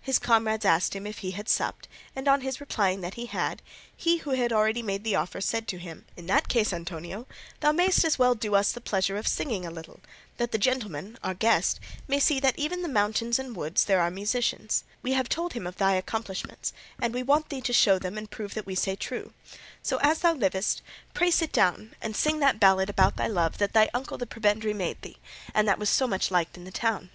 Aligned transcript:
His 0.00 0.20
comrades 0.20 0.64
asked 0.64 0.94
him 0.94 1.04
if 1.04 1.18
he 1.18 1.32
had 1.32 1.48
supped, 1.48 1.88
and 2.14 2.28
on 2.28 2.42
his 2.42 2.60
replying 2.60 3.00
that 3.00 3.14
he 3.14 3.26
had, 3.26 3.60
he 3.96 4.18
who 4.18 4.30
had 4.30 4.52
already 4.52 4.84
made 4.84 5.02
the 5.02 5.16
offer 5.16 5.40
said 5.40 5.66
to 5.66 5.78
him: 5.78 6.04
"In 6.16 6.26
that 6.26 6.46
case, 6.46 6.72
Antonio, 6.72 7.26
thou 7.58 7.72
mayest 7.72 8.04
as 8.04 8.16
well 8.16 8.36
do 8.36 8.54
us 8.54 8.70
the 8.70 8.80
pleasure 8.80 9.16
of 9.16 9.26
singing 9.26 9.66
a 9.66 9.72
little, 9.72 9.98
that 10.36 10.52
the 10.52 10.58
gentleman, 10.58 11.18
our 11.24 11.34
guest, 11.34 11.80
may 12.06 12.20
see 12.20 12.38
that 12.38 12.56
even 12.56 12.78
in 12.78 12.82
the 12.84 12.88
mountains 12.88 13.36
and 13.40 13.56
woods 13.56 13.86
there 13.86 14.00
are 14.00 14.12
musicians: 14.12 14.84
we 15.02 15.14
have 15.14 15.28
told 15.28 15.54
him 15.54 15.66
of 15.66 15.76
thy 15.76 15.94
accomplishments, 15.94 16.72
and 17.00 17.12
we 17.12 17.24
want 17.24 17.48
thee 17.48 17.60
to 17.62 17.72
show 17.72 17.98
them 17.98 18.16
and 18.16 18.30
prove 18.30 18.54
that 18.54 18.66
we 18.66 18.76
say 18.76 18.94
true; 18.94 19.32
so, 19.82 19.96
as 20.04 20.20
thou 20.20 20.34
livest, 20.34 20.82
pray 21.14 21.32
sit 21.32 21.50
down 21.50 21.96
and 22.00 22.14
sing 22.14 22.38
that 22.38 22.60
ballad 22.60 22.88
about 22.88 23.16
thy 23.16 23.26
love 23.26 23.58
that 23.58 23.72
thy 23.72 23.90
uncle 23.92 24.18
the 24.18 24.24
prebendary 24.24 24.72
made 24.72 25.02
thee, 25.02 25.16
and 25.52 25.66
that 25.66 25.80
was 25.80 25.90
so 25.90 26.06
much 26.06 26.30
liked 26.30 26.56
in 26.56 26.62
the 26.62 26.70
town." 26.70 27.10